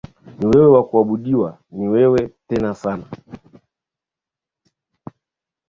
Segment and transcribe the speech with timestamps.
[0.39, 3.05] Ni wewe wa kuabudiwa ni wewe tena sana.